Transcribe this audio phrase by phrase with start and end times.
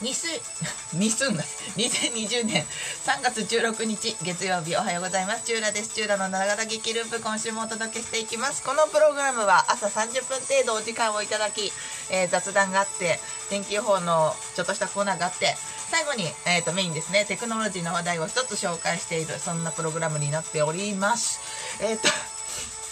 [0.00, 0.28] にす、
[0.94, 1.42] にすんな。
[1.76, 2.64] 2020年
[3.04, 5.44] 3月16日月曜日おはようございます。
[5.44, 5.90] チューラです。
[5.90, 8.62] チューラのながら劇ループ今週もお届けしていきます。
[8.62, 11.72] このプログラムは朝30分程度お時間をいただき、
[12.10, 13.18] えー雑談があって、
[13.50, 15.56] 天気予報のちょっとしたコーナーがあって、
[15.90, 21.40] 最後に、えー、とメインですね、テクノロジーの話題を一つ紹介している、そんなプログラムになっております。
[21.80, 22.08] えっ、と、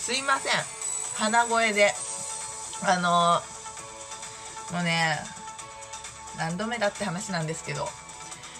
[0.00, 0.52] すいません。
[1.14, 1.94] 鼻声で、
[2.82, 3.42] あの
[4.72, 5.20] もうね、
[6.38, 7.88] 何度目だって話なんですけど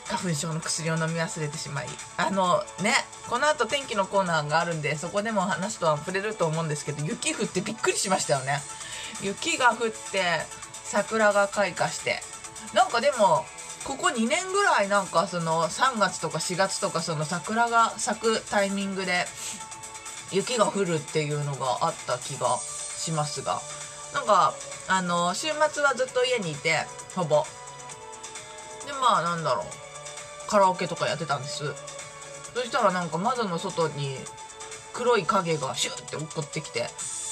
[0.09, 2.95] 花粉症の薬を飲み忘れてしまいあのね
[3.29, 8.61] この後天気のコーナーがあるんでそこでも話とは触れると思うんですけど雪降ってびっくりしましたよね。
[9.23, 10.23] 雪が降って
[10.85, 12.21] 桜が開花して
[12.75, 13.45] なんかでも
[13.85, 19.25] ここ2年ぐらいなんかその3月とか4月とかその桜が咲くタイミングで
[20.33, 23.61] 雪が降るっていうのがあった気がしますが
[24.13, 24.55] なんか
[24.89, 27.45] あの週末はずっと家にいてほぼ。
[28.87, 29.67] でまあなんだろう。
[30.49, 31.65] カラオケとかやってたんです。
[32.55, 34.17] そしたらなんか窓の外に
[34.95, 36.87] 黒い影がシュッて落っこってきて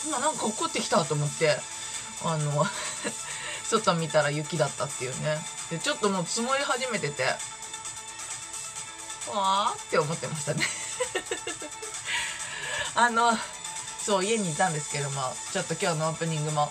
[0.06, 1.56] 今なんか落っこってきたと思って
[2.24, 2.66] あの
[3.64, 5.38] 外見たら雪だったっていうね。
[5.70, 7.24] でちょっともう積もり始めてて
[9.32, 10.68] わーって思ってましたね。
[12.96, 13.32] あの
[14.04, 16.70] そう家にいたんですけどもちょっと今日のオープニングも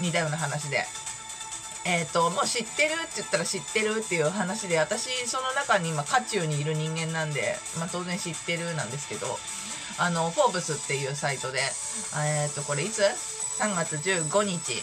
[0.00, 0.86] 似たような話で。
[1.86, 9.26] えー、ともう知ってるって言ったら知ってるっていう話で私その中に今渦中にいる人間なんで、まあ、当然知ってるなんですけど
[9.98, 11.60] あのフォーブスっていうサイトで
[12.16, 14.82] えっ、とこれいつ ?3 月15日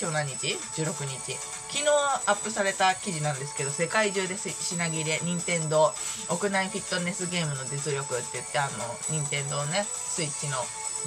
[0.00, 1.36] 今日何日 ?16 日
[1.74, 1.90] 昨日
[2.26, 5.92] アップされた記事なんですけど世界中で品切れ任天堂
[6.30, 10.56] 屋内フィットネスゲームの実力って言ってあの任天堂ねスイッチの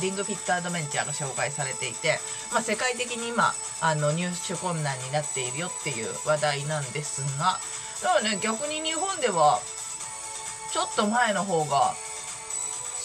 [0.02, 2.20] リングフィットアドベンチャーが紹介されていて、
[2.52, 7.60] まあ、世界的に今あの入手困難になっているよっていう話題なんですが
[8.04, 9.60] だからね逆に日本では
[10.72, 11.94] ちょっと前の方が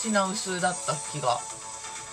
[0.03, 1.39] 品薄だった気が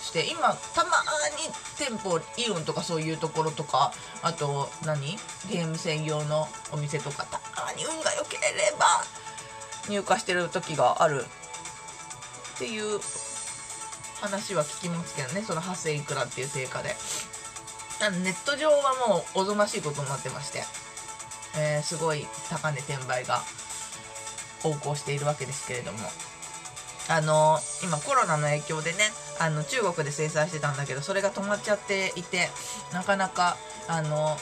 [0.00, 0.90] して今たま
[1.36, 3.92] に店舗イオンとかそういうところとか
[4.22, 5.18] あと何？
[5.50, 8.86] ゲーム専用のお店とかたまに運が良ければ
[9.88, 11.24] 入荷してる時がある
[12.54, 13.00] っていう
[14.20, 16.94] 話は聞きますけどねその8000いくらっていう定価で。
[18.22, 20.62] ネット上はもうおぞましいことになってまして、
[21.58, 23.42] えーすごい高値転売が
[24.64, 25.98] 横行しているわけですけれども。
[27.10, 28.98] あの今コロナの影響でね
[29.40, 32.48] あの中国で生産してたんだけどそれが止まっちゃっていて
[32.92, 33.56] なかなか
[33.88, 34.36] あの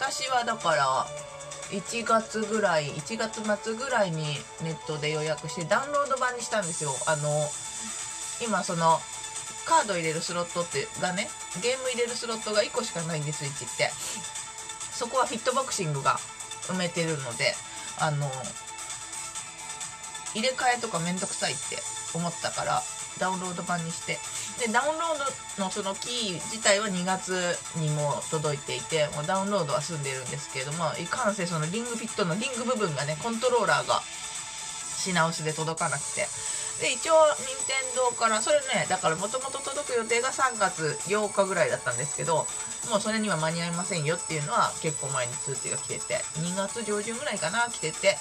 [0.00, 1.06] 私はだから
[1.70, 4.24] 1月ぐらい1月末ぐらいに
[4.62, 6.90] ネットで予約してダウンロード版にしたんですよ。
[7.06, 7.28] あの
[8.44, 8.98] 今その
[9.66, 11.28] カード入れるスロットってがね
[11.62, 13.90] ゲーム入れるスロットが1個しかないんですスイッチって。
[14.92, 16.18] そこはフィットボクシングが
[16.68, 17.54] 埋めてるので
[17.98, 18.30] あの
[20.34, 21.78] 入れ替えとかめんどくさいって
[22.14, 22.82] 思ったから
[23.18, 24.18] ダウンロード版にして。
[24.64, 34.02] でダウンロードのそのキー自体は2月にも届いていてもうダウンロードは済んでるんですけれどもいかんせそのリングフィットのリング部分がねコントローラーが
[34.98, 36.28] 品薄で届かなくて。
[36.82, 42.44] で一応任天堂からそれねだからもともと届く予定が3月8日ぐらいだったんですけど
[42.90, 48.18] もうそれには間に合いませんよっていうのは結構前に通知が来てて2月上旬ぐらいかな来てて。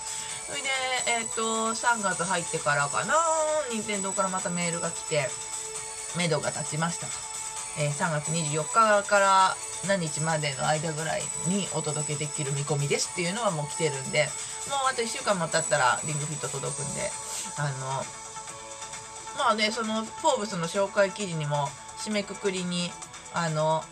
[0.51, 0.67] それで
[1.07, 3.15] えっ、と3月入ってからかな
[3.71, 5.29] 任天堂からまたメールが来て
[6.17, 7.05] 目処が立ちました。
[7.07, 7.13] と、
[7.79, 9.55] えー3月24日から
[9.87, 14.27] 何日までの間ぐらいにお届けできる見込みですっていうのはもう来てるんで
[14.67, 17.09] もうあと1週間も経ったらリングフィット届くんで
[17.57, 18.20] あの
[19.37, 22.91] まあねその「フォーブス」の紹介記事にも締めくくりに
[23.33, 23.83] あの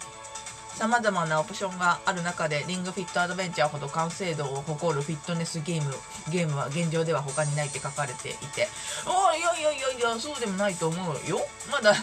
[0.80, 5.94] さまざまなオプションがある中でリングフィットアドベンチャーほど完成度を誇るフィットネスゲーム
[6.30, 8.70] ゲームは現状では他にないって書かれていて。
[9.06, 11.46] あいやいやいやいやそうでもないと思うよ。
[11.70, 11.94] まだ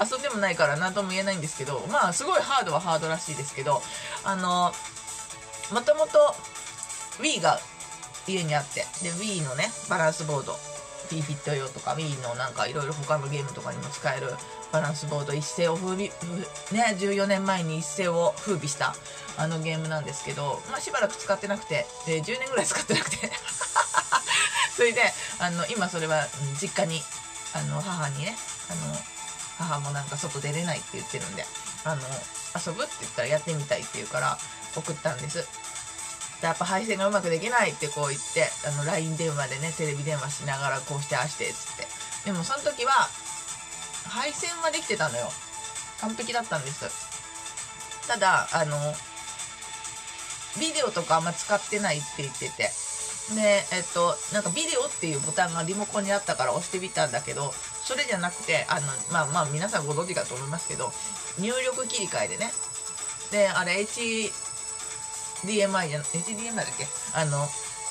[0.00, 1.84] 遊んでもないから何とも言えないんですけど。
[1.90, 3.82] まあすごいハードはハードらしいですけど。
[4.22, 4.72] あの
[5.72, 6.36] もともと
[7.18, 7.60] Wii が
[8.28, 10.56] 家にあってで Wii のねバランスボード。
[11.10, 14.28] P フィット用とか Wii のなんかいろいろ他のゲームとかにも使える
[14.72, 16.10] バランスボード一世を風靡
[16.72, 18.94] ね14年前に一世を風靡した
[19.36, 23.30] あのゲームなんですけど、まあ、しばらく使ってなくてで10年ぐらい使ってなくて。
[24.80, 25.02] それで
[25.38, 26.26] あの今それは
[26.58, 27.02] 実家に
[27.52, 28.34] あの母にね
[28.70, 28.96] あの
[29.58, 31.44] 母もなんか外出れないって言ってるんで
[31.84, 32.00] あの
[32.56, 34.38] 遊ぶって言ったらやってみたいって言うから
[34.74, 35.46] 送ったんです。
[36.42, 41.86] やっぱ配線がうまくできないってこう言ってあの LINE 電話でねテレビ電話しながらこうしてああしてっつって。
[42.24, 42.92] でもその時は
[44.08, 45.28] 配線はできてたのよ。
[46.00, 48.08] 完璧だったんです。
[48.08, 48.76] ただあの
[50.58, 52.70] ビデオとかあんま使ってないって言ってて。
[53.34, 60.90] でえっとなんかビデオっていうボタンがリモコンにあったから押してみたんだけどそれじゃなくてあのまあまあ皆さんご存知かと思いますけど
[61.38, 62.50] 入力切り替えでね。
[63.30, 64.32] であれ H
[65.44, 66.86] HDMI じゃ HDMI だっけ？
[67.14, 67.46] あの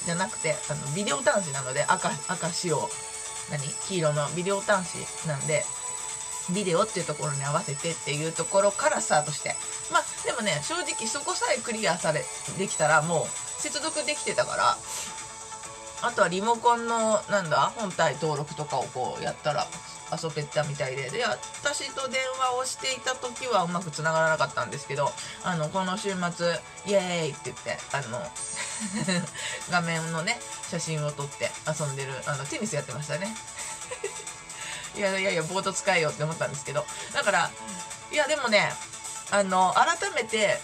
[0.05, 2.89] じゃなくてあのビデオ端子なので赤赤白
[3.51, 3.61] 何？
[3.87, 5.63] 黄色のビデオ端子なんで
[6.53, 9.55] ビデオっていうところに合わせてっていうところからスタートして。
[9.91, 12.23] まあでもね正直そこさえクリアされ
[12.57, 14.77] できたらもう接続できてたから
[16.01, 19.67] あとはリモコンのなんだ本体登録とかをこうやったら
[20.11, 25.09] 遊べたみたいでで私と電話をしていた時はうまくつながらなかったんですけど
[25.43, 26.47] あのこの週末
[26.87, 28.21] イエーイって言ってあの
[29.69, 30.39] 画面のね
[30.69, 33.35] 写真を撮って遊んでるあのテニスやってましたね。
[34.95, 36.85] いやいやいやボード使えよって思ったんですけど。
[37.13, 37.51] だから
[38.11, 38.73] いやでもね
[39.31, 40.59] あの改めて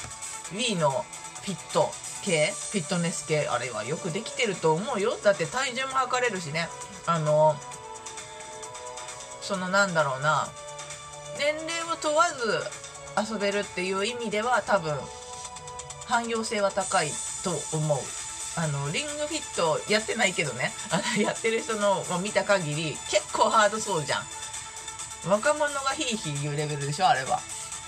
[0.53, 1.05] Wii の
[1.43, 1.93] フィット
[2.23, 5.17] 系フィットネス系あれはよくできてると思うよ。
[5.23, 6.69] だって体重も測れるしね。
[7.05, 7.55] あの
[9.47, 10.47] そのなんだろうな。
[11.37, 14.97] 年齢を問わず遊べるっていう意味では多分
[16.07, 17.11] 汎用性は高い
[17.43, 17.99] と思う。
[18.57, 20.71] あのリングフィットやってないけどね。
[20.91, 24.27] あ のやってる人のを見た限り結構ハードそうじゃん。
[25.29, 27.41] 若者がヒーヒー言うレベルでしょあれは。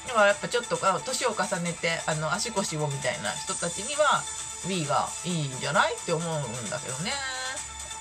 [0.08, 4.24] だからやっぱちょっと年を重ねてあの足腰をみたいな人たちには
[4.66, 5.94] Wii がいいんじゃない？
[5.96, 7.14] って思うんだけどね。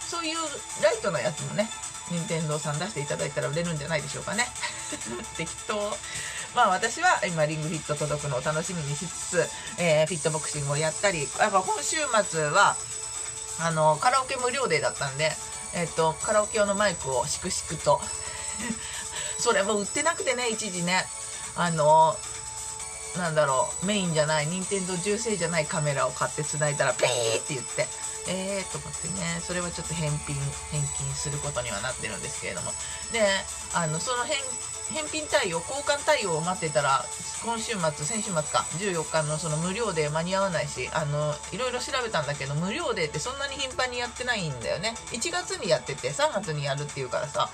[0.09, 0.39] そういう
[0.83, 1.69] ライトなやつもね
[2.11, 4.47] 任天堂さん出していただいたら売れるんじゃないでしょうかね。
[5.37, 5.97] 適当。
[6.55, 12.77] まあ私は今リングフィット届くのを楽しみにしつつ、えー、フィットボクシングをやったりやっぱ今週末は
[13.61, 15.33] あのカラオケ無料デーだったんで
[15.75, 18.01] えっ、ー、とカラオケ用のマイクをしくしくと。
[19.39, 21.07] それも売ってなくてね一時ね。
[21.57, 22.17] あの
[23.19, 28.06] なんだろうメインじゃない任天堂純正じゃないカメラを買ってつないだらピーって言って。
[28.29, 29.41] えーと思ってね。
[29.41, 30.35] それはちょっと返品
[30.71, 32.73] 返金することにはなってるんですけれども。
[33.13, 33.23] で
[33.75, 34.37] あのその返
[34.91, 37.05] 返品対応交換対応を待ってたら
[37.45, 38.65] 今週末先週末か。
[38.79, 44.95] 14日のその無料で間に合わないしあのいろいろ調べたんだけど無料でってそんなに頻繁にやってないんだよね。
[45.13, 47.49] 1月にやってて3月にやるっていうからさ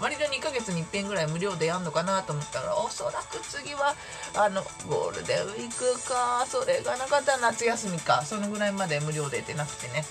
[0.00, 3.94] 割と2ヶ月に1遍ぐらい無料でやんのかなと思ったらおそらく次は
[4.34, 10.04] あのゴールデンウィークかそれがなかったら夏休みかそのぐらいまで無料でってなくてね。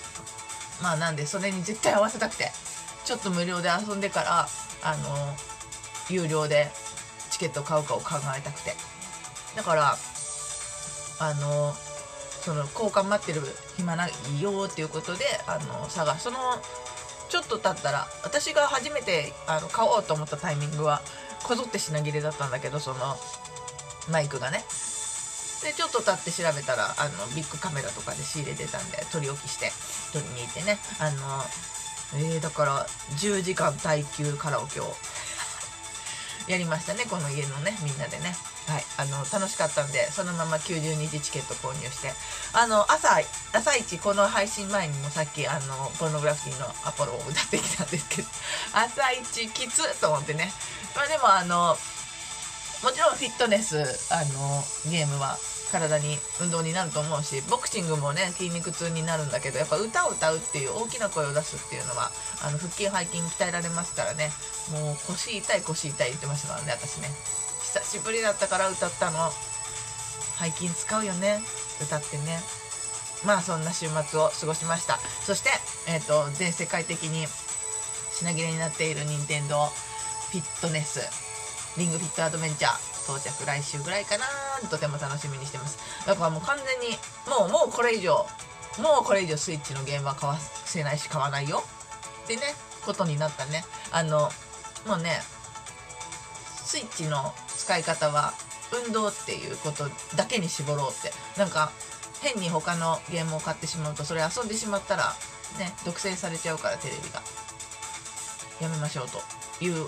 [0.82, 2.50] まあなんでそれに絶対合わせたくて
[3.04, 4.48] ちょっと無料で遊んでから
[4.82, 5.36] あの
[6.10, 6.70] 有料で
[7.30, 8.95] チケット買うかを考えたくて。
[9.56, 9.96] だから
[11.18, 11.72] あの
[12.42, 13.44] その交換待ってる
[13.76, 14.10] 暇ない
[14.40, 16.36] よっていうことであの探その
[17.28, 21.00] ちょっと経ったら私が初めてあの買おうと思ったタイミングは
[21.42, 23.16] こぞって品切れだったんだけどその
[24.10, 24.64] マイクがね。
[25.64, 29.72] でちょっと経って調べたらあのビッグカメラとかで仕入れてたんで取り置きして
[30.12, 30.78] 取りに行ってね。
[31.00, 31.42] あの
[32.14, 32.86] えー、だから
[33.16, 34.94] 10時間耐久カラオケを
[36.46, 38.36] やりましたねこの家のねみんなでね。
[38.66, 42.12] はいあの楽しかったんでそのまま90日チケット購入して。
[42.52, 43.20] あの朝
[43.52, 48.28] 朝一この配信前にもさっきあのポルノグラフィティのアポロを歌ってきたんですけど
[48.72, 50.52] 朝一きつと思ってね。
[50.94, 51.78] まあでもあの
[52.82, 53.76] もちろんフィットネス
[54.10, 55.38] あのゲームは
[55.70, 62.10] 体に運動になると思うしボクシングもね筋肉痛になるんだけどやっぱ歌を歌うっていう大きな声を出すっていうのは
[62.42, 64.30] あの腹筋背筋鍛えられますからね。
[64.70, 67.10] もう腰痛い腰痛い言ってましたからね私ね。
[67.66, 69.30] 久しぶりだったから歌ったの。
[70.38, 71.40] 背筋使うよね。
[71.82, 72.38] 歌ってね。
[73.24, 74.98] まあそんな週末を過ごしました。
[74.98, 75.50] そして、
[75.88, 77.26] えーと、全世界的に
[78.12, 81.00] 品切れになっている任天堂フィットネス
[81.78, 84.24] リングフィットアドベンチャー到着来週ぐらいかな。
[84.68, 85.78] とても楽しみにしてます。
[86.06, 86.96] だからもう完全に
[87.28, 88.26] もうもうこれ以上
[88.78, 91.64] もうこれ以上スイッチのゲームは買わせないし買わないよ。
[92.24, 92.42] ってね
[92.84, 93.64] ことになったね。
[93.90, 94.30] あの
[94.86, 95.20] もうね
[96.66, 98.34] スイッチの使い方は
[98.86, 99.84] 運動っていうこと
[100.16, 101.12] だけに絞ろうって。
[101.38, 101.70] なんか
[102.20, 105.14] 変に他のゲームを買ってしまうとそれ遊んでしまったら
[105.58, 107.22] ね独占されちゃうからテレビが。
[108.60, 109.18] やめましょうと
[109.62, 109.86] いう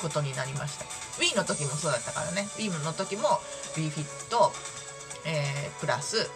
[0.00, 0.84] ことになりました。
[1.22, 2.48] Wii の時もそうだったからね。
[2.56, 3.40] Wii の時も
[3.76, 4.04] WeFit、
[5.26, 6.30] えー、プラス、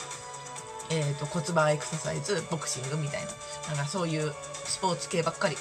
[0.90, 3.28] えーと、骨盤エクササイズボクシングみたいな。
[3.68, 4.34] なんかそういう
[4.66, 5.56] スポーツ系ばっかり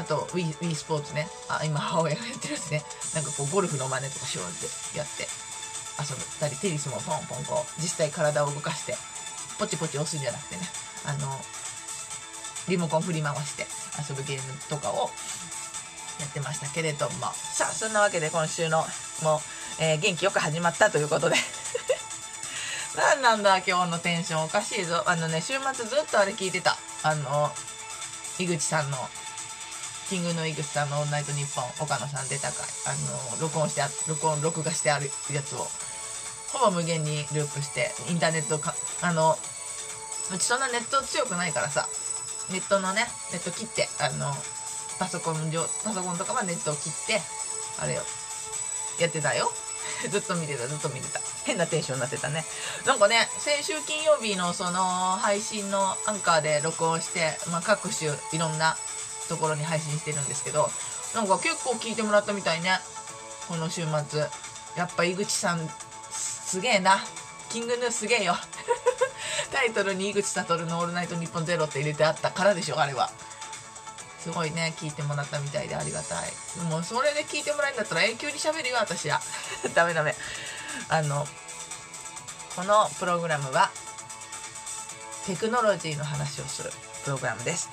[0.00, 1.28] あと Wii, Wii スポーツね。
[1.48, 2.82] あ今母親がやってるやつね。
[3.14, 5.28] なんかこうゴルフの真似とかしようってやって。
[6.00, 6.24] 遊ぶ。
[6.40, 8.94] たりテニスもポンポンこう実際体を動かして
[9.58, 10.62] ポチポチ押すんじゃなくてね。
[11.04, 11.28] あの
[12.68, 13.66] リモコン振り回して
[14.00, 15.10] 遊ぶゲームとかを
[16.18, 17.26] やってましたけれども。
[17.52, 18.78] さあそんなわけで今週の
[19.22, 21.36] もう、えー、元気よく始まったということで。
[22.96, 25.04] 何なんだ今日のテンションおかしいぞ。
[25.06, 26.78] あのね週末ずっとあれ聞いてた。
[27.02, 27.52] あの
[28.38, 28.96] 井口さんの
[30.10, 35.70] キングの井口さんの「オールナイトニッポン」岡野さん出た回あの録音して録音録画してあるやつを
[36.52, 39.38] ほぼ無限にループしてインターネットかあの
[40.34, 41.88] うちそんなネット強くないからさ
[42.50, 44.34] ネットのねネット切ってあの
[44.98, 47.22] パソコン上パソコンとかはネットを切って
[47.78, 48.02] あれよ
[48.98, 49.50] やってたよ。
[50.10, 51.20] ずっと見てたずっと見てた。
[51.44, 52.44] 変なテンションになってたね。
[52.84, 58.76] なんかね先週金曜日のその配信のアンカーで録音して、まあ、各種いろんな
[59.30, 60.68] ところに配信してるんですけど
[61.14, 62.78] なんか結構聞いてもらったみたいね。
[63.48, 64.20] この週末。
[64.76, 65.68] やっぱ井口さん
[66.10, 66.98] すげえな。
[67.48, 68.36] キングヌーすげえよ。
[69.50, 73.10] タイトルに井口悟の「オールナイトニッポンゼロって入れてあったからでしょあれは。
[74.22, 74.72] すごいね。
[74.78, 76.32] 聞いてもらったみたいでありがたい。
[76.68, 79.20] もうそれで聞いてもらえるんだったら永久にしゃべるよ私は。
[79.74, 80.14] ダメダメ。
[80.88, 81.26] あの
[82.54, 83.70] このプログラムは
[85.26, 86.72] テクノロジーの話をする
[87.04, 87.68] プログラムです。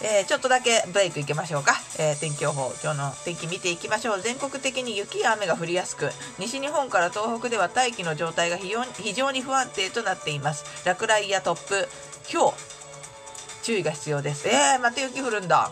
[0.00, 4.20] えー、ちょっとだけブレイクいきましょうか、えー、天気予報今日の天気見ていきましょう。
[4.20, 10.64] 全国的に雪や雨が降りやすく西日本から東北では大気の状態が非常に非常に不安定となっています。
[10.86, 11.88] 落雷や突風
[12.32, 12.54] 氷
[13.62, 14.48] 注意が必要です。
[14.48, 15.70] えー、また雪降るんだ。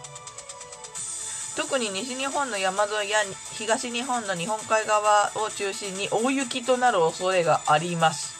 [1.56, 3.18] 特に西日本の山沿いや
[3.54, 8.36] 東日本の日本海側を中心に大雪となる恐れがあります。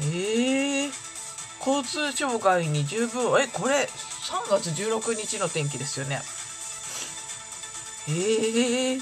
[0.00, 0.57] えー、
[1.68, 6.22] 交通障害に十分えこれ3月16日の天気ですよね。
[8.08, 8.12] え
[8.92, 9.00] えー、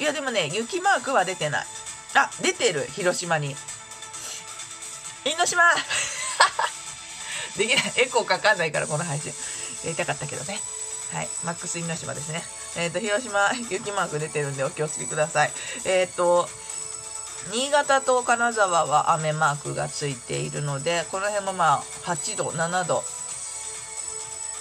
[0.00, 1.66] いやでもね雪マークは出てない。
[2.14, 3.54] あ出てる広島に。
[5.26, 5.62] 因島。
[7.58, 7.92] できない。
[7.96, 9.34] エコーかかんないからこの配信。
[9.84, 10.58] やりたかったけどね。
[11.12, 11.28] はい。
[11.44, 12.42] マックス因島ですね。
[12.76, 15.52] えっ、ー、と広島雪マーク出てるんでお気をつけください。
[15.84, 16.48] えっ、ー、と
[17.52, 23.02] 新潟と金沢は雨マークがついているのでこの辺もまあ8度7度。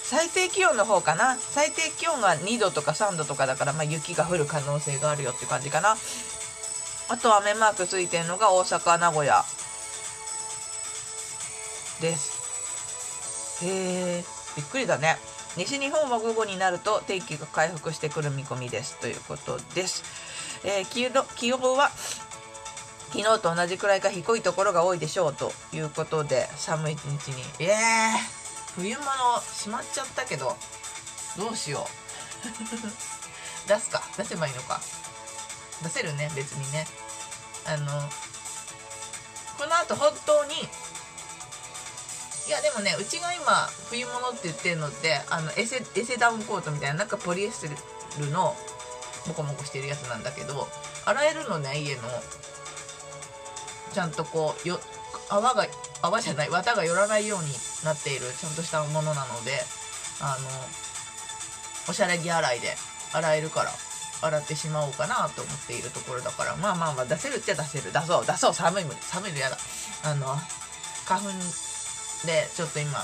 [0.04, 1.36] 最低気温の方かな？
[1.38, 5.98] 最低気温が2度とか3度とかだから、まあ、雪が降る可能性があるよって感じかな。
[7.10, 9.44] あと雨マークついてるのが大阪名古屋。
[12.02, 13.66] です。
[13.66, 14.24] へえ
[14.56, 15.18] びっくりだね。
[15.58, 18.98] 西日本は午後になると天気が回復してくる見込みです。
[19.00, 20.04] ということです、
[20.64, 20.86] えー、
[21.36, 21.92] 気温は
[23.12, 27.42] 昨日と同じくらいか低いところが多いでしょうということで寒い一日に。
[27.60, 29.08] えー、冬物
[29.42, 30.56] しまっちゃったけど
[31.38, 31.90] どうしよう。
[33.68, 34.04] 出すか。
[34.16, 34.80] 出せばいいのか。
[35.82, 36.88] 出せるね別にね。
[37.66, 37.86] あの
[39.58, 47.76] このあと本当にいやでもねうちが今冬物って言ってるのってあのエセエセダウンコートみたいななんかポリエステ
[48.20, 48.56] ルの
[49.28, 50.68] モコモコしてるやつなんだけど
[51.06, 52.02] 洗えるのね家の。
[53.90, 54.80] ちゃんとこうよ
[55.30, 55.68] 泡が
[56.02, 57.48] 泡じゃない綿が寄らないように
[57.84, 59.52] なっているちゃんとしたものなので
[60.22, 60.48] あの
[61.90, 62.76] おしゃれ着洗いで
[63.14, 63.72] 洗えるから
[64.22, 67.94] 洗ってしまおうかなと思っているところだからまあまあまあ出せるっちゃ出せる。
[67.94, 68.98] 出そう出そう寒い無理。
[69.02, 69.58] 寒いの嫌だ。
[70.04, 70.28] あの
[71.06, 71.28] 花粉
[72.28, 73.00] でちょっと今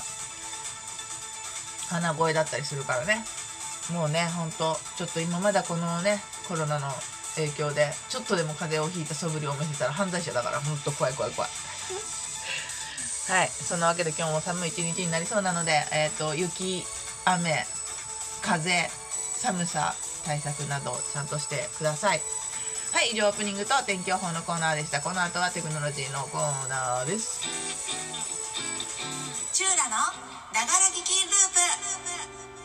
[1.88, 3.24] 鼻声だったりするからね。
[3.92, 6.88] もうねほんとちょっと今まだこのねコロナの
[7.36, 11.50] 影響でちょっとでも風邪をひいた素振りを見せたら犯罪者だからほんと怖い怖い怖い。
[13.28, 16.86] はいそんなわけで今日も寒い一日になりそうなので、えーと、雪
[17.24, 17.66] 雨
[18.40, 18.90] 風
[19.36, 22.22] 寒さ対策などちゃんとしてください。
[22.92, 25.00] はい以上オープニングと天気予報のコーナーでした。
[25.00, 27.40] この後はテクノロジーのコーナーです。
[29.52, 32.55] チューラのながら聞きループ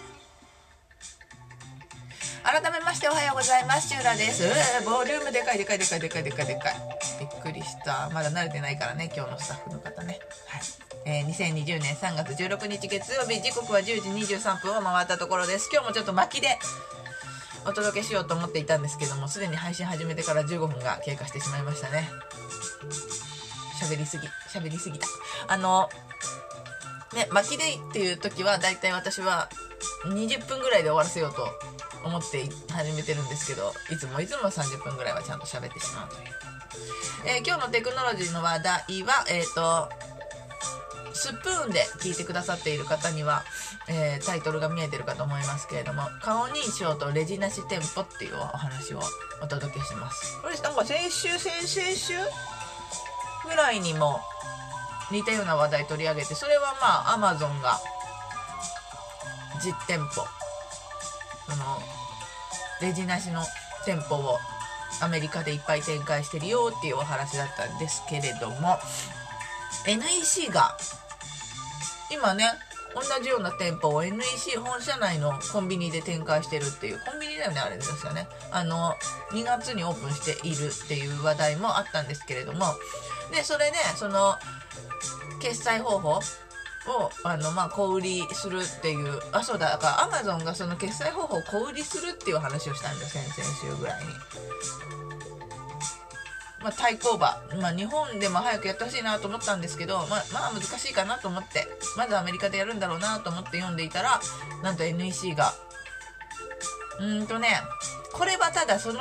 [2.43, 3.89] 改めましておはようございます。
[3.89, 4.43] チューラです。
[4.83, 6.73] ボリュームでかいでかいでかいでかいでかいでかい。
[7.19, 8.09] びっくりした。
[8.13, 10.19] まだ慣れてないからね今日のスタッフの方ね。
[10.47, 10.61] はい。
[11.05, 15.69] えー、2020年3月16日月曜日時刻は10時23分を回ったところです。
[15.71, 16.57] 今日もちょっと巻きで
[17.65, 22.09] お届けしようと思っていたんですけどもすでに配信始めてから15分が経過してしまいましたね。
[23.79, 25.07] 喋りすぎ喋りすぎた。
[25.47, 25.89] あの
[27.13, 29.47] ね巻きでっていう時はだいたい私は
[30.05, 31.47] 20分ぐらいで終わらせようと
[32.03, 39.89] 思って始めてるんですけどいつもいつも30分ぐらいはちゃんと喋ってしまうという、えー、今日のテクノロジーの話題はえっ、ー、と
[41.13, 43.43] スプーンで聞いてくださっている方には、
[43.89, 49.01] えー、タイトルが見えてるかと思いますけれども顔認証とレジなし店舗っていうお話を
[49.43, 50.41] お届けします。
[50.41, 52.13] これなんか先週先々週
[53.47, 54.19] ぐらいにも
[55.11, 57.79] 似たような話題取り上げてそれはまあアマゾンが
[59.61, 60.25] 実店舗
[61.49, 61.79] その
[62.81, 63.43] レジなしの
[63.85, 64.37] 店舗を
[65.01, 68.77] アメリカでいっぱい展開してるよっていうお話だったんですけれども
[69.87, 70.77] NEC が
[72.11, 72.45] 今ね
[72.93, 78.27] 同じような店舗を NEC 本社内のコンビニで展開してるっていうコンビニだよねあれですよね。
[78.51, 78.95] あの
[79.31, 82.65] 2月にオープンしているっていう話題もあったんですけれども
[83.31, 84.35] でそれでその
[85.39, 86.19] 決済方法
[86.87, 94.07] をあのまあ小売りするっていうあそうだだからアマゾンがその決済方法を小売りするっていう話をしたんです先々週ぐらいに。
[96.63, 101.67] まあ、対抗馬、まあ、日本でも早くやってほしいなと思ったんですけど、まあ、まあ難しいかなと思って。
[101.97, 104.21] まずアメリカでやるんだろうなと思って読んでいたら
[104.61, 105.53] なんと NEC が。
[106.99, 107.47] うーんとね
[108.13, 108.99] これはただその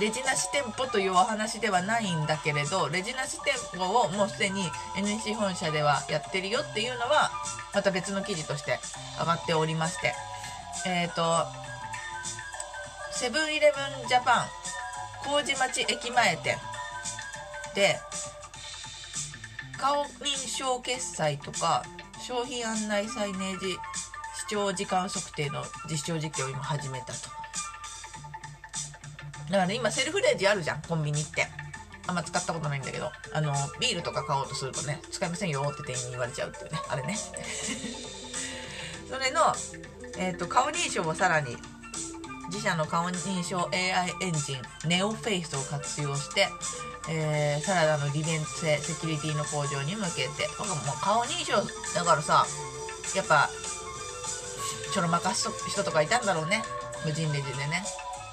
[0.00, 4.64] レジなし店舗というお話ではないんだけれどレジなし店舗をもうすでに
[4.96, 7.30] NEC 本社ではやってるよっていうのは
[7.72, 8.78] また別の記事として
[9.18, 10.14] 上がっておりまして
[10.86, 11.46] えっ、ー、と
[13.12, 14.46] セブンイレブンジャパン
[15.24, 16.56] 麹町駅前店
[17.74, 17.98] で
[19.78, 21.84] 顔認証決済とか
[22.20, 23.76] 商品案内サイネージ
[24.34, 27.43] 視聴時間測定の実証実験を今始めたと。
[29.46, 31.46] だからね今セルフレジあるじゃんコンビニって。
[32.06, 33.10] あんま使ったことないんだけど。
[33.32, 37.16] あのビールとか買おうとするとね使いませんよって店員に言われちゃうっていうねあれね。
[39.08, 39.54] それの、
[40.18, 41.56] えーと、顔認証をさらに
[42.50, 46.48] 自社の顔認証 AI エンジン NeoFace を活用して、
[47.08, 50.48] えー、さらなる利便性セキュリティの向上に向けて。
[50.58, 51.62] 僕も顔認証
[51.94, 52.46] だからさ
[53.14, 53.48] やっぱ
[54.92, 56.62] ちょろまかす人とかいたんだろうね。
[57.04, 57.84] 無人レジでね。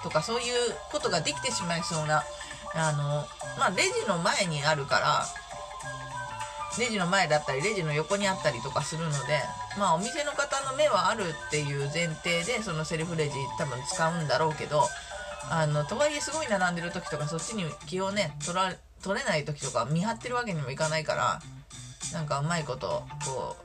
[0.04, 0.54] とかそういう
[0.92, 2.24] ことができてしまいそうな
[2.76, 3.26] あの
[3.58, 5.26] まあレジの前にあるから
[6.80, 9.18] レジの前だったりレジの横にあったりとかするので
[9.78, 14.84] まあお店の方の目はあるっていう前提でそのセルフレジ多分使うんだろうけど
[15.50, 18.74] あのとはいえすごい並んでる時とかそっちに気をね取ら
[19.04, 21.42] 取れない時とか見張ってるわけにもいかないから
[22.14, 23.58] なんかうまいことこ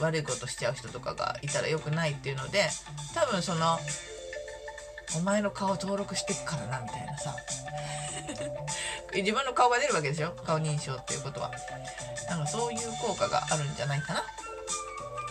[0.00, 2.68] う悪いことしちゃう人とかがいたら良くないっていうので
[3.14, 3.78] 多分その
[5.16, 7.34] お前の顔登録してっからなみたいなさ。
[9.14, 10.32] 自分の顔が出るわけでしょ？
[10.46, 11.50] 顔認証っていうことは。
[12.28, 14.22] なんかそういう効果があるんじゃないかな。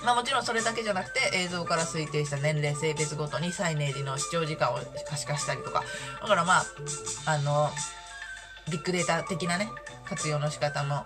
[0.04, 5.84] まあもちろんそれだけじゃなくて映像から推定した年齢性別ごとにサイネージの視聴時間を可視化したりとか。
[6.22, 6.66] だからまあ
[7.26, 7.72] あの
[8.70, 9.70] ビッグデータ的なね
[10.06, 11.06] 活用の仕方も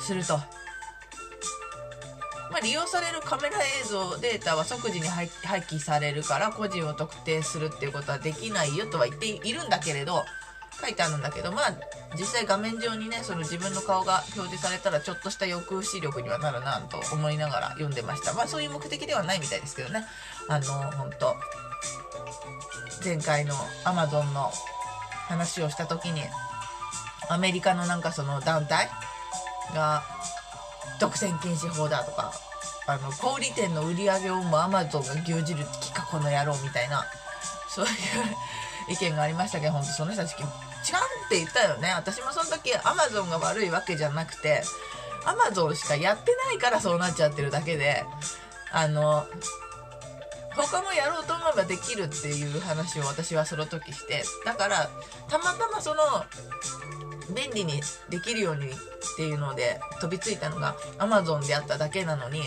[0.00, 0.40] すると。
[2.52, 5.28] まあ、利用されるカメラ映像データは即時に廃
[5.62, 10.22] 棄されるから個人を特定するっていうことはできないよとは言っているんだけれど
[10.80, 11.74] 書いてあるんだけどまあ
[12.18, 18.34] 実際画面上にねその自分の顔が表示されたらちょっとした抑止力にはなるなと思いながら読んでました。
[18.34, 20.04] まあそういう目的ではないみたいですけどね。
[20.48, 21.36] あの本当
[23.04, 24.50] 前回の Amazon の
[25.28, 26.22] 話をした時に
[27.28, 28.88] アメリカのなんかその団体
[29.74, 30.02] が
[31.00, 32.32] 独占禁止法だとか
[32.86, 37.04] あの小売店の売り上げをも Amazon が牛耳る気かこの野郎みたいな
[37.68, 37.92] そういう
[38.92, 41.92] 意見がありましたけど本当その人たち違うって言ったよね。
[41.94, 44.62] 私もその時アマゾンが悪いわけじゃなくて
[45.24, 48.04] アマゾンしかやってないからそうなっちゃってるだけで
[48.72, 49.24] あの
[50.56, 54.90] 他もやろうと思えばできるっていう話を私はその時してだから
[55.28, 56.02] たまたまその
[57.34, 58.68] 便利にできるようにっ
[59.16, 62.42] ていうので飛びついたのがアマゾンであっただけなのに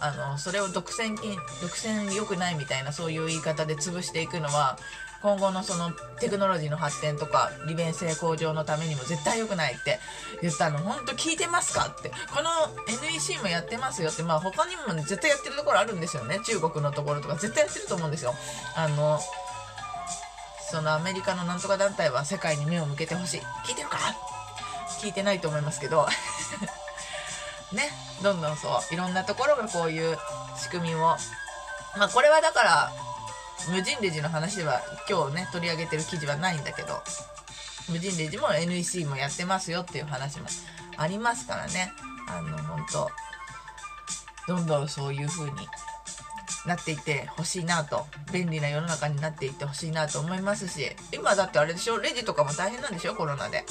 [0.00, 4.78] あのそれを独占金独占良くないみたいなそういう言い方で潰していくのは
[5.20, 9.98] 今後のそのテクノロジーの発展とか利便性向上のためにも絶対良くないって
[10.42, 10.78] 言ったの。
[10.78, 12.10] 本当聞いてますかって。
[12.10, 12.50] この
[12.86, 16.38] NEC もやってますよってまあ他にも、絶対やってるところあるんですよね。
[16.44, 18.34] 中国のところとか絶対やってると思うんですよ。
[18.76, 19.18] あの
[20.70, 23.40] そのアメリカのなんとか団体は世界に目を向けてほしい。
[23.64, 23.98] 聞いてるか？
[25.00, 26.06] 聞いてないと思いますけど。
[27.72, 27.90] ね。
[28.22, 30.18] どんどんそういろんなところがこういう
[30.56, 30.98] 仕組みを。
[31.96, 32.92] まあこれはだから
[33.68, 37.02] 無人レジの話では今日ね取り上げてる記事はないんだけど。
[37.88, 40.48] 無人レジも NEC もやってますよっていう話も
[40.98, 41.92] ありますからね。
[42.28, 43.10] あの本当。
[44.46, 45.68] どんどんそういう風に
[46.68, 51.98] なっていてほしいなと便利な世の中になっていってほしいなと思いますし今だってあれでしょ？
[51.98, 53.14] レジとかも大変なんでしょ？
[53.14, 53.64] コロナで。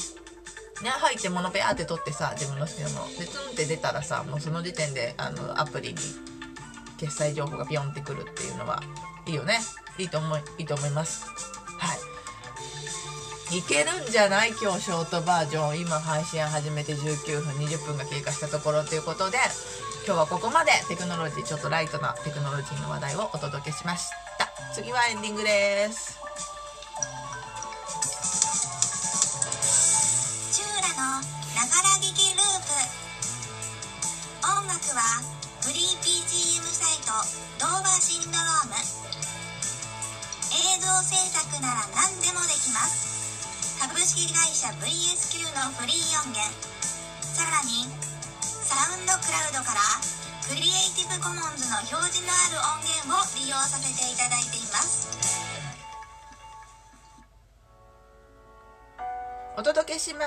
[0.83, 5.95] ね、入って物ペアって取ってさ自分の好きなものでツンって出たらさもうその時点であのアプリに
[6.99, 8.83] 決済情報がピョンってくるっていうのは
[9.25, 9.57] いいよね？
[9.97, 11.25] いいと思いいいと思います。
[11.79, 13.57] はい。
[13.57, 14.49] いけるんじゃない？
[14.62, 15.79] 今日ショートバージョン。
[15.79, 19.38] 今配信始めて19分20分が経過したところということで
[20.07, 20.71] 今日はここまで。
[20.87, 24.07] テクノロジーちょっとライトなテクノロジーの話題をお届けしまし
[24.39, 24.47] た。
[24.71, 26.15] 次はエンディングです。
[30.55, 31.19] チューラの
[31.59, 32.47] ながら聞きループ。
[34.47, 35.03] 音楽は
[35.67, 37.11] フリー PGM サイト
[37.59, 38.79] ドーバーシンドローム。
[38.79, 38.87] 映
[40.87, 43.83] 像制作なら何でもできます。
[43.83, 46.47] 株式会社 VSQ のフリー音源。
[47.35, 47.91] さらに
[48.67, 49.80] サウンドクラウドから
[50.49, 55.08] クリエイティブコモンズの表示のある音源を利用させていただいています。
[59.58, 60.19] お届けしま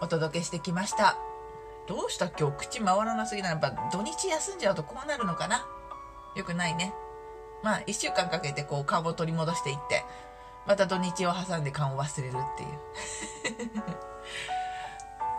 [0.00, 1.16] お届けしてきました。
[1.88, 2.28] どうした？
[2.28, 5.66] 今日口回らなすぎなやっぱ土日休んじゃうとこうなるのかな？
[6.36, 6.94] よくないね。
[7.64, 10.04] まあ1週間かけてこう顔を取り戻していって
[10.64, 12.68] また土日を挟んで顔を忘れるっていう。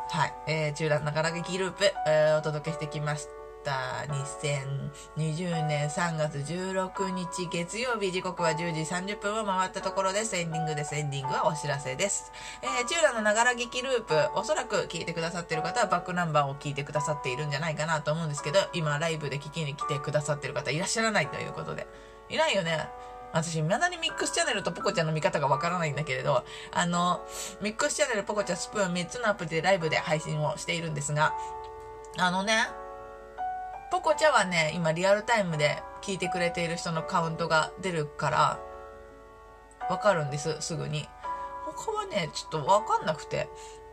[0.10, 4.06] はい、えー、中蘭ながら劇ループ、えーお届けしてきました。
[4.08, 8.12] 2020年3月16日月曜日。
[8.12, 10.36] 時刻は10時30分を回ったところです。
[10.36, 10.94] エンディングです。
[10.96, 14.14] エンディングはお知らせです、えー、中蘭のながら劇ループ。
[14.36, 21.88] おそらく聞いてくださってる方はバックナンバーを聞いてくださっているんじゃないかなと思うんですけど今ライブで聞きに来てくださってる方いらっしゃらないということで。
[22.30, 22.90] いないよね。
[23.34, 27.26] 私、未だにミックスチャンネルとポコちゃんの見方がわからないんだけれど、あの、
[27.62, 31.34] ミックスチャンネル、ポコちゃん、スプーン3つのアプリでライブで配信をしているんですが、
[32.18, 32.68] あのね、
[33.92, 38.60] ポコちゃんはね、今リアルタイムで聞いてくれている人のカウントが出るから、
[39.90, 41.08] わかるんです、すぐに。
[41.66, 43.50] 他はね、ちょっとわかんなくて、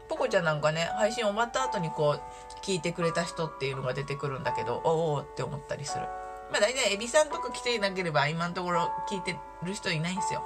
[0.09, 2.21] ポコちゃんなんかね、配信終わった後にこう、
[2.65, 6.07] 聞いてくれた人っていうのが出てくるんだけど、おおって思ったりする。
[6.53, 10.43] まあ大体エビさんとか来ていなければ今のところ聞いてる人いないんですよ。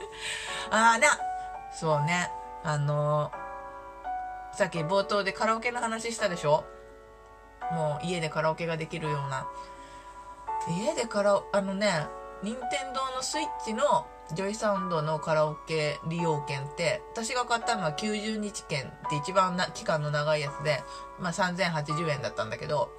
[0.70, 1.08] あーな、
[1.72, 2.30] そうね、
[2.62, 3.40] あのー
[4.52, 6.64] さっき冒頭でカラオケの話したでしょ？
[7.72, 9.46] もう家でカラオケができるような。
[10.68, 12.06] 家でカラオ、あのね、
[12.42, 20.82] 任天堂のスイッチの JOYSOUND のカラオケ利用券って、私が買ったのは90日券って一番な期間の長いやつで、
[21.18, 22.90] まあ3080円だったんだけど、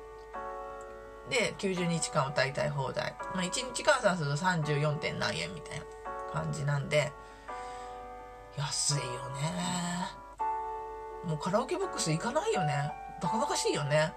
[1.31, 3.15] で、90日間歌いたい放題。
[3.33, 4.95] まあ、1日換算すると 34.
[4.95, 5.85] 点何円みたいな
[6.33, 7.13] 感じなんで、
[8.57, 10.09] 安いよね。
[11.23, 12.91] もうカラオケボックス行かないよね。
[13.23, 14.11] バカバカしいよね。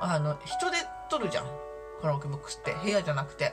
[0.00, 0.78] あの、人で
[1.08, 1.46] 撮るじゃん。
[2.00, 2.74] カラオケボックスって。
[2.74, 3.44] 部屋じゃなくて。
[3.44, 3.52] ね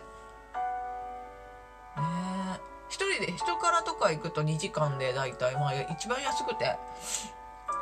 [2.55, 2.59] え。
[2.89, 6.75] 一人で、人からとか行くと2時間でだいたい、まあ一番安くて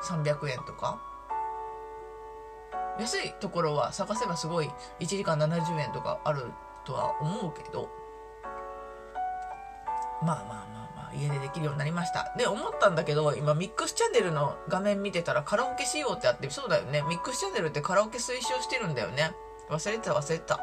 [0.04, 1.00] 300円とか。
[3.00, 6.52] 安いところは探せばすごい1時間70円とかある
[6.86, 7.90] とは思うけど。
[10.24, 12.34] まあまあまあまあ家でできるようになりました。
[12.38, 17.04] で思ったんだけど今ミックスチャンネルの画面見てたらカラオケしようってあってそうだよね。
[17.04, 19.32] ミックスチャンネルってカラオケ推奨してるんだよね。
[19.70, 20.60] 忘れてた忘れてた。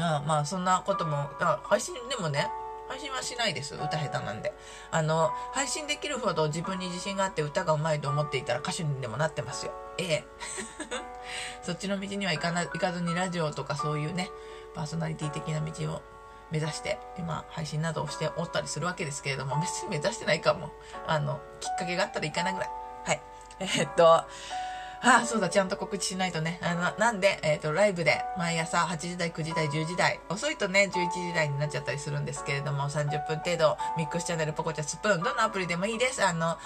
[0.00, 2.48] ああまあそんなこともあ配信でもね
[2.88, 3.74] 配信はしないです。
[3.74, 4.52] 歌下手なんで。
[4.92, 9.72] あの配信できるほど自分に自信があって歌がうまいと思っていたら歌手にでもなってますよ。
[9.98, 10.24] ええ
[11.62, 14.30] そっちの道には行かな行かずにラジオとかそういうね
[14.74, 16.02] パーソナリティ的な道を
[16.50, 20.72] 目指して今配信などをしておったりするわけですけれども別に目指してないかも
[21.06, 22.70] あのきっかけがあったらいかないぐらい
[23.04, 23.20] はい
[23.60, 24.24] えーっと
[25.00, 26.58] ああ、そうだ、ちゃんと告知しないとね。
[26.60, 36.24] あの、なんで、えっ、と、ライブで、毎朝8時台、9時台、10時台、遅いとね、11時台になっちゃったりするんですけれども、30分程度、ミックスチャンネル、ポコチャスプーン、どのアプリでもいいです。
[36.24, 36.58] あの、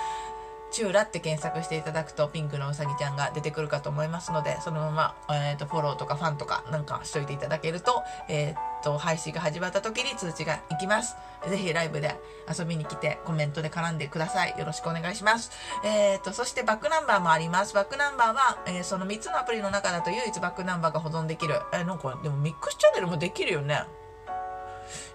[0.72, 11.16] チューラって検索していただくとピンクのうさぎちゃんが出てくるかと思いますのでそのまま、えー、とフォローとかファンとかなんかしといていただけると,、えー、と配信が始まった時に通知がいきます。
[11.48, 12.14] ぜひライブで
[12.48, 14.54] 遊びに来てコメントで絡んでください。
[14.58, 15.50] よろしくお願いします、
[15.84, 17.74] えー、とそしてバックナンバーもあります。
[17.74, 21.60] バックナンバーは、えーその3つのアプリの中だと唯一バックナンバーが保存できる。
[21.72, 23.84] えーなんかでもミックスチャンネルもできるよね。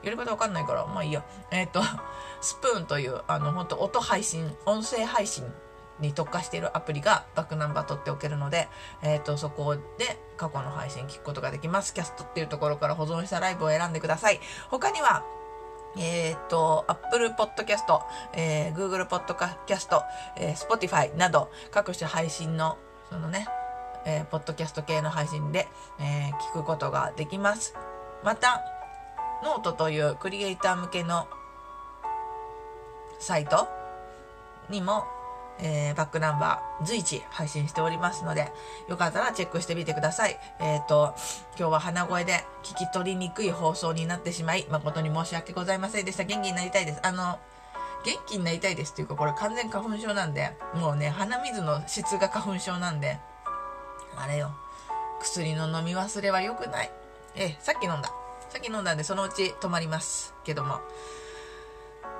[0.03, 1.23] やり方わかんないから、まあいいや。
[1.51, 1.81] えっ、と、
[2.41, 5.51] スプーンという、あの、本当音配信、音声配信
[5.99, 8.69] に特化しているアプリがバックナンバー取っておけるので、
[9.01, 9.81] えっ、と、そこで
[10.37, 11.93] 過去の配信聞くことができます。
[11.93, 14.39] キャストっていうところから保存したライブを選んでください。
[14.69, 15.23] 他には、
[15.97, 18.01] えっ、と、Apple Podcast、
[18.33, 20.03] えー Google Podcast、
[20.35, 22.77] えー Spotify など各種配信の、
[23.09, 23.47] そのね、
[24.05, 25.67] えーポッドキャスト系の配信で、
[25.99, 27.73] えー聞くことができます。
[28.23, 28.76] また、
[29.43, 31.27] ノートというクリエイター向けの
[33.19, 33.67] サイト
[34.69, 35.05] にも、
[35.59, 38.51] えーバックナンバー随時配信しておりますので、
[38.87, 40.39] よかったらチェックしてみてください。
[40.59, 41.15] えっ、と、
[41.57, 46.23] 今日は鼻声で聞き取りにくい放送になってしまい、誠に申し訳ございませんでした。
[46.23, 46.99] 元気になりたいです。
[47.03, 47.39] あの、
[48.05, 53.19] 元気になりたいですっていうか、これ完全花粉症なんで、もうね、鼻水の質が花粉症なんで、
[54.15, 54.51] あれよ、
[55.19, 56.91] 薬の飲み忘れは良くない。
[57.35, 58.11] ええ、さっき飲んだ。
[58.49, 60.33] さっき飲んだんで、そのうち止まります。
[60.43, 60.81] けども。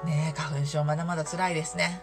[0.04, 2.02] ねえ、花粉症まだまだ辛いですね。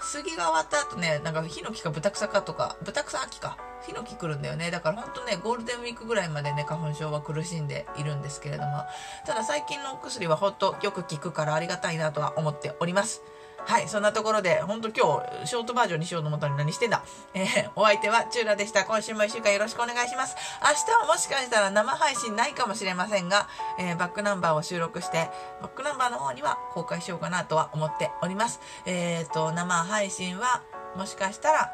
[0.00, 3.58] 杉が終わった後ね、なんかヒノキかブタクサかとか、ブタクサ秋か。
[3.86, 8.84] ヒノキ来るんだよねだから本当ねゴールデンウィークぐらいまでね花粉症は苦しんでいるんですけれども
[9.26, 13.22] ただ最近のお薬はほんとよく効くからありがたいなとは思っております
[13.68, 17.04] はい、そんなところで、ほんと今日、ショートバージョンにしようと思ったのに何してんだ。
[17.34, 18.86] えー、お相手はチューラでした。
[18.86, 20.36] 今週も一週間よろしくお願いします。
[20.62, 23.46] 明日はもしかしたら生配信ないかもしれませんが、
[23.78, 25.28] えー、バックナンバーを収録して、
[25.60, 28.58] バックナンバーの方には公開しようかなとは思っております。
[28.86, 30.62] えっ、ー、と、生配信は、
[30.96, 31.70] もしかしたら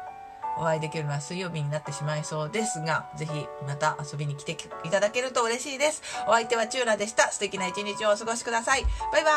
[0.57, 6.01] お会いできるのは水曜日になってしまいそうですが、ぜひまた遊びに来ていただけると嬉しいです。
[6.27, 7.31] お相手はチューラでした。
[7.31, 8.83] 素敵な一日をお過ごしください。
[9.11, 9.31] バイバ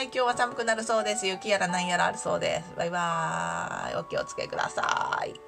[0.00, 1.26] ーイ今日は寒くなるそうです。
[1.26, 2.74] 雪やら何やらあるそうです。
[2.76, 5.47] バイバーイお気をつけください。